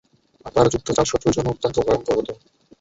তার 0.45 0.65
যুদ্ধ 0.73 0.87
চাল 0.89 1.05
শত্রুর 1.07 1.35
জন্য 1.37 1.47
অত্যন্ত 1.51 1.77
ভয়ঙ্কর 1.79 2.15
হত। 2.19 2.29